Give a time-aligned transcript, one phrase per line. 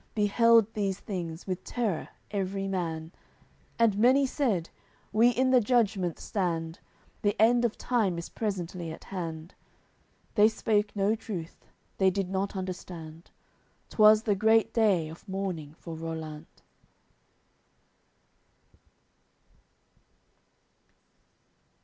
[0.15, 3.11] Beheld these things with terror every man,
[3.77, 4.71] And many said:
[5.13, 6.79] "We in the Judgement stand;
[7.21, 9.53] The end of time is presently at hand."
[10.33, 11.67] They spake no truth;
[11.99, 13.29] they did not understand;
[13.91, 16.63] 'Twas the great day of mourning for Rollant.